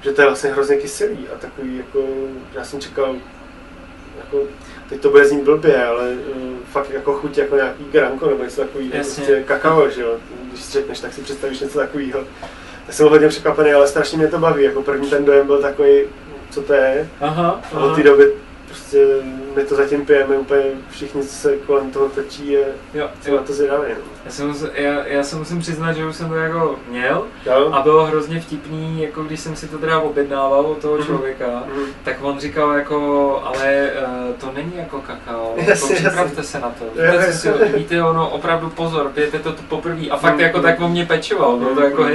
[0.00, 1.98] že to je vlastně hrozně kyselý a takový jako,
[2.52, 3.16] já jsem čekal
[4.18, 4.42] jako
[4.88, 8.60] teď to bude znít blbě, ale uh, fakt jako chuť jako nějaký granko nebo něco
[8.60, 10.16] takového, prostě kakao, že jo,
[10.50, 12.20] když si řekneš, tak si představíš něco takového.
[12.86, 16.00] Já jsem hodně překvapený, ale strašně mě to baví, jako první ten dojem byl takový,
[16.50, 17.08] co to je.
[17.20, 17.80] Aha, aha.
[17.80, 18.32] A od té doby
[18.66, 19.06] prostě
[19.58, 22.60] my to zatím pijeme úplně všichni, co se kolem toho točí a
[22.94, 23.36] jo, jo.
[23.36, 23.88] na to zvědavý.
[23.88, 24.04] No.
[24.24, 27.70] Já, se musím, já, já se musím přiznat, že už jsem to jako měl jo.
[27.72, 31.06] a bylo hrozně vtipný, jako když jsem si to teda objednával od toho mhm.
[31.06, 31.86] člověka, mm-hmm.
[32.04, 33.90] tak on říkal jako, ale
[34.28, 36.84] uh, to není jako kakao, jako připravte se na to.
[37.02, 40.40] Víte, si, víte, ono opravdu pozor, pijete to poprvé a fakt mm-hmm.
[40.40, 42.10] jako tak o mě pečoval, bylo to jako mhm.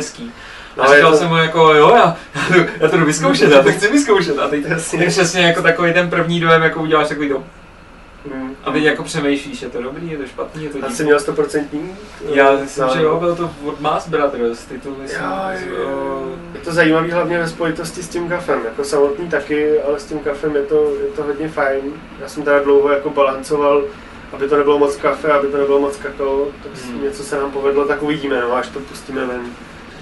[0.77, 0.91] Hezký.
[0.91, 1.17] A říkal to...
[1.17, 2.17] jsem mu jako, jo, já,
[2.79, 4.39] já to jdu vyzkoušet, já to chci vyzkoušet.
[4.39, 4.65] A teď
[4.97, 7.43] je přesně jako takový ten první dojem, jako uděláš takový dom.
[8.31, 8.55] Hmm.
[8.63, 10.86] A teď jako přemýšlíš, je to dobrý, je to špatný, je to.
[10.86, 11.63] A jsi měl 100%
[12.25, 15.23] Já myslím, že jo, byl to od Mass Brothers, tituly jsem,
[16.53, 20.19] Je to zajímavý hlavně ve spojitosti s tím kafem, jako samotný taky, ale s tím
[20.19, 21.81] kafem je to, je to hodně fajn.
[22.19, 23.83] Já jsem teda dlouho jako balancoval,
[24.33, 27.03] aby to nebylo moc kafe, aby to nebylo moc kakao, tak hmm.
[27.03, 29.41] něco se nám povedlo, tak uvidíme, no, až to pustíme ven.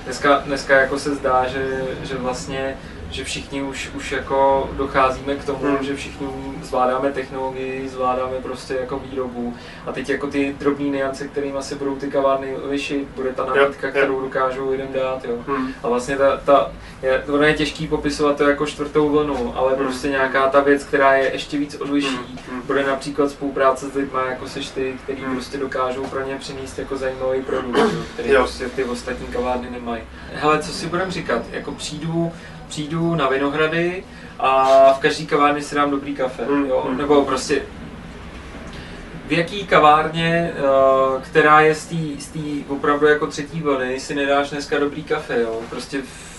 [0.03, 2.77] Dneska, dneska jako se zdá, že, že vlastně
[3.11, 5.77] že všichni už, už jako docházíme k tomu, Hmm.
[5.83, 6.27] že všichni
[6.61, 9.53] zvládáme technologii, zvládáme prostě jako výrobu
[9.87, 13.89] a teď jako ty drobné niance, kterými se budou ty kavárny lišit, bude ta nabídka,
[13.89, 15.35] kterou dokážou lidem dát, jo.
[15.47, 15.73] Hmm.
[15.83, 16.71] A vlastně ta, ta
[17.01, 19.83] je, ono je těžký popisovat to jako čtvrtou vlnu, ale Hmm.
[19.85, 22.37] prostě nějaká ta věc, která je ještě víc odliší, Hmm.
[22.51, 22.61] Hmm.
[22.61, 25.33] bude například spolupráce s lidmi, jako seš ty, který Hmm.
[25.35, 28.39] prostě dokážou pro ně přinést jako zajímavý produkt, jo, který Jo.
[28.39, 30.03] prostě ty ostatní kavárny nemají.
[30.33, 32.31] Hele, co si budem říkat, jako přijdu,
[32.75, 34.03] přijdu na Vinohrady
[34.39, 36.65] a v každé kavárně si dám dobrý kafe, Hmm.
[36.65, 36.97] jo, Hmm.
[36.97, 37.61] nebo prostě
[39.27, 42.39] v jaký kavárně, eh, která je z té z té
[42.73, 45.59] opravdu jako třetí vlny, si nedáš dneska dobrý kafe, jo?
[45.69, 46.30] Prostě v-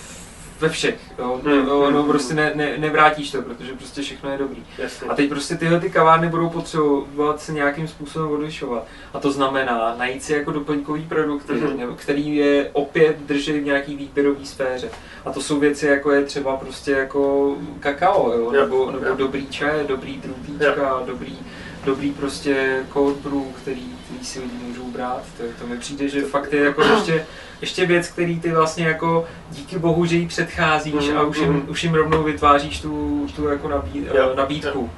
[0.63, 1.39] ve všech, jo?
[1.43, 4.63] Hmm, No, no hmm, prostě ne, ne, nevrátíš to, protože prostě všechno je dobrý.
[4.77, 5.07] Jasně.
[5.07, 8.85] A teď prostě tyhle ty kavárny budou potřebovat se nějakým způsobem odlišovat.
[9.13, 11.77] A to znamená najít si jako doplňkový produkty, Mhm.
[11.77, 14.89] nebo který je opět drží v nějaký výběrový sféře.
[15.25, 18.39] A to jsou věci jako je třeba prostě jako kakao, jo?
[18.39, 19.15] Jo, nebo, nebo jo.
[19.17, 21.37] dobrý čaj, dobrý drutíčka, dobrý,
[21.85, 25.21] dobrý prostě cold brew, který, který si lidi můžou brát.
[25.37, 27.25] To, to mi přijde, že fakt je jako ještě,
[27.61, 31.53] ještě věc, který ty vlastně jako díky bohu, že jí předcházíš Mhm, a už jim,
[31.53, 31.69] mhm.
[31.69, 34.89] už jim rovnou vytváříš tu, tu jako nabí, Jo, nabídku.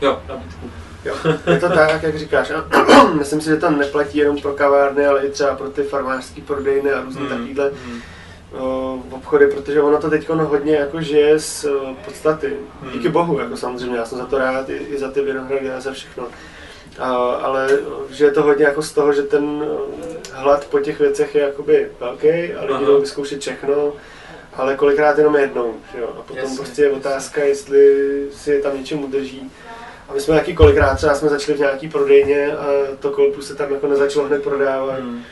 [0.00, 0.70] Jo, nabídku.
[1.04, 1.14] Jo,
[1.46, 2.50] je to tak, jak říkáš.
[2.50, 2.64] A
[3.18, 6.92] myslím si, že to neplatí jenom pro kavárny, ale i třeba pro ty farmářské prodejny
[6.92, 8.00] a různé Hmm, takovéhle hmm.
[8.52, 12.56] o, obchody, protože ono to teď hodně jako žije z o, podstaty.
[12.82, 12.92] Hmm.
[12.92, 15.80] Díky bohu, jako samozřejmě, já jsem za to rád, i, i za ty vinohrady a
[15.80, 16.24] za všechno.
[16.98, 17.68] A, ale
[18.10, 19.86] že je to hodně jako z toho, že ten o,
[20.32, 23.92] hlad po těch věcech je jakoby velký a lidi jdou vyzkoušet všechno,
[24.54, 25.74] ale kolikrát jenom jednou.
[25.94, 26.08] Že jo?
[26.18, 29.50] A potom Jasně, prostě je otázka, jestli si je tam něčím udrží.
[30.08, 32.66] A my jsme taky kolikrát třeba jsme začali v nějaký prodejně a
[33.00, 35.22] to kolpu se tam jako nezačalo hned prodávat, Hmm.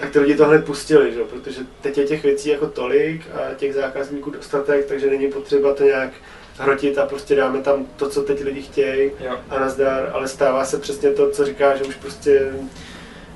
[0.00, 1.24] tak ty lidi to hned pustili, že?
[1.24, 5.84] protože teď je těch věcí jako tolik a těch zákazníků dostatek, takže není potřeba to
[5.84, 6.10] nějak
[6.58, 9.38] hrotit a prostě dáme tam to, co teď lidi chtějí Jo.
[9.50, 12.52] a nazdar, ale stává se přesně to, co říká, že už prostě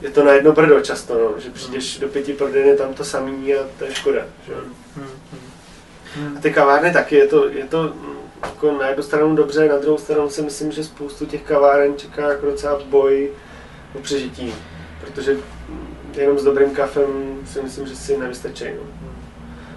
[0.00, 3.54] je to na jedno brdo často, no, že přijdeš do pěti prodejny tam to samý
[3.54, 4.22] a to je škoda.
[4.46, 4.52] Že?
[4.52, 4.58] jo.
[4.96, 5.06] Hmm.
[6.16, 6.36] Hmm.
[6.36, 9.78] A ty kavárny taky, je to, je to mm, jako na jednu stranu dobře, na
[9.78, 13.30] druhou stranu si myslím, že spoustu těch kaváren čeká jako docela boj
[13.94, 14.54] o přežití,
[15.00, 15.34] protože
[15.68, 18.64] mm, jenom s dobrým kafem si myslím, že si nevystačí.
[18.64, 19.09] No.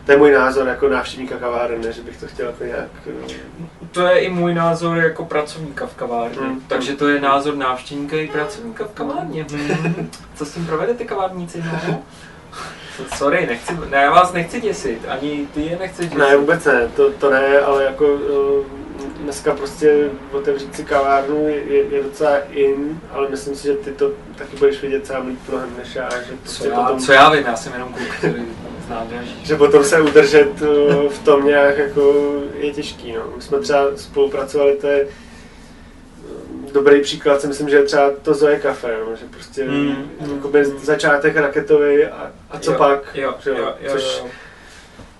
[0.05, 2.87] To je můj názor jako návštěvníka kaváren, ne, že bych to chtěl jako nějak...
[3.07, 6.37] eh, To je i můj názor jako pracovníka v kavárně.
[6.41, 6.61] Hmm.
[6.67, 9.45] Takže to je názor návštěvníka i pracovníka v kavárně.
[9.51, 10.09] Hmm.
[10.35, 11.63] Co s tím provedete kavárníci?
[11.87, 12.01] No?
[13.15, 16.17] Sorry, nechci, ne, já vás nechci děsit, ani ty je nechci děsit.
[16.17, 18.83] Ne, vůbec ne, to, to ne, ale jako eh,
[19.23, 24.11] dneska prostě otevřít si kavárnu je, je, docela in, ale myslím si, že ty to
[24.35, 26.99] taky budeš vidět sám líp mnohem než já, že Co prostě já, potom...
[26.99, 28.43] co já vím, já jsem jenom kluk, který
[29.43, 32.13] že potom se udržet eh, v tom nějak jako
[32.59, 33.11] je těžký.
[33.11, 33.23] No.
[33.35, 38.33] My jsme třeba spolupracovali, to je eh, dobrý příklad, si myslím, že je třeba to
[38.33, 40.79] Zoe Cafe, no, že prostě Mm, mm, mm, jakoby mm.
[40.79, 44.27] začátek raketový a, a co Jo, pak, Jo, že jo, jo, jo, což jo.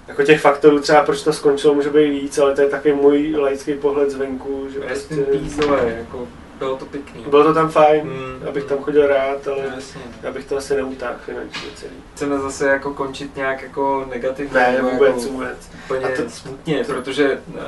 [0.08, 3.36] jako těch faktorů třeba proč to skončilo může být víc, ale to je taky můj
[3.38, 6.28] laický pohled zvenku, že Rest prostě, Zoe, jako
[6.66, 7.24] bylo to pěkný.
[7.30, 8.48] bylo to tam fajn, Mm.
[8.50, 10.02] abych tam chodil rád, ale Jasně.
[10.24, 11.92] já bych to asi neutáhl finančně celý.
[12.16, 14.60] Chceme zase jako končit nějak jako negativně.
[14.60, 15.70] Ne, nebo vůbec, jako vůbec.
[15.86, 17.62] úplně A to- smutně, protože eh,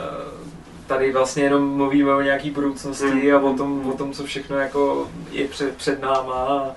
[0.87, 3.35] tady vlastně jenom mluvíme o nějaký budoucnosti Mm.
[3.35, 6.33] a o tom, o tom, co všechno jako je před, před náma.
[6.33, 6.71] A,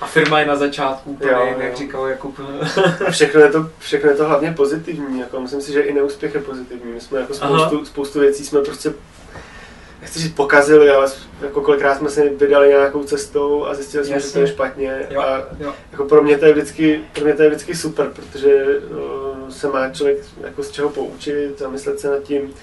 [0.00, 1.76] a firma je na začátku, úplně, Jo, jak jo.
[1.76, 2.40] říkal Jakub.
[3.06, 6.34] A všechno je to, všechno je to hlavně pozitivní, jako myslím si, že i neúspěch
[6.34, 6.92] je pozitivní.
[6.92, 8.94] My jsme jako spoustu, spoustu věcí jsme prostě,
[10.02, 11.10] nechci říct pokazili, ale
[11.42, 15.06] jako kolikrát jsme se vydali nějakou cestou a zjistili jsme, že to je špatně.
[15.10, 15.74] Jo, A jo.
[15.92, 19.68] jako pro mě to je vždycky, pro mě to je vždycky super, protože uh, se
[19.68, 22.54] má člověk jako z čeho poučit, zamyslet se nad tím.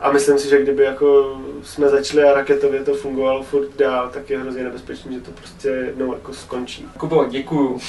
[0.00, 4.30] A myslím si, že kdyby jako jsme začali a raketově to fungovalo furt dál, tak
[4.30, 6.88] je hrozně nebezpečný, že to prostě jednou jako skončí.
[6.98, 7.80] Kubo, děkuju.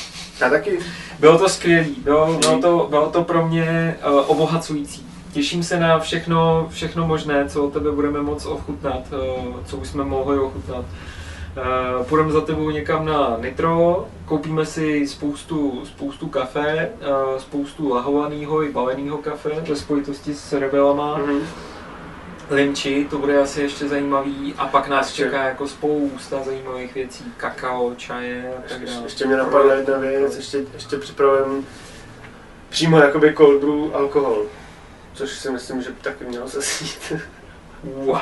[0.42, 0.80] Já taky.
[1.20, 5.15] Bylo to skvělý, bylo, bylo, to, bylo to pro mě uh, obohacující.
[5.36, 9.88] Těším se na všechno, všechno možné, co od tebe budeme moc ochutnat, uh, co už
[9.88, 10.86] jsme mohli ochutnat.
[11.98, 18.64] Uh, půjdeme za tebou někam na Nitro, koupíme si spoustu, spoustu kafe, uh, spoustu lahovaného
[18.64, 21.18] i baleného kafe ve spojitosti s rebelama.
[21.18, 21.40] Mhm.
[22.50, 25.24] Limči, to bude asi ještě zajímavý a pak nás Ještě.
[25.24, 29.04] čeká jako spousta zajímavých věcí, kakao, čaje a tak dále.
[29.04, 31.62] ještě mě napadla jedna věc, ještě, ještě připravujeme
[32.70, 34.46] přímo jakoby cold brew alkohol,
[35.16, 37.14] což si myslím, že by taky mělo se sít.
[37.84, 38.16] Wow!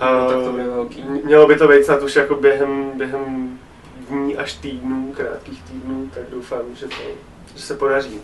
[0.00, 1.02] No, tak to bude velký.
[1.24, 3.58] Mělo by to být snad už jako během, během
[4.08, 6.94] dní až týdnů, krátkých týdnů, tak doufám, že, to,
[7.56, 8.20] že se podaří.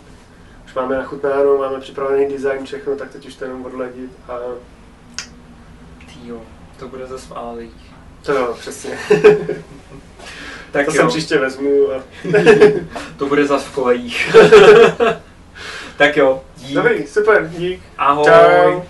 [0.65, 4.37] Už máme nachutnáno, máme připravený design, všechno, tak teď už to jenom odladit a
[6.13, 6.41] Týjo,
[6.79, 7.73] to bude zase v Álích.
[8.23, 8.99] to jo, přesně.
[10.71, 12.03] Tak to jo, jsem příště vezmu a...
[13.17, 14.35] to bude zase v kolejích.
[15.97, 16.75] tak jo, dík.
[16.75, 17.81] Dobrý, super, dík.
[17.97, 18.25] Ahoj.
[18.25, 18.83] Čau.